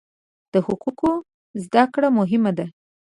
د 0.53 0.55
حقوقو 0.65 1.13
زده 1.63 1.83
کړه 1.93 2.09
مهمه 2.17 2.51
ده. 2.57 2.65